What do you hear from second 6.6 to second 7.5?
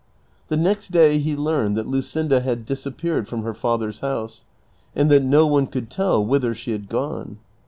had gone.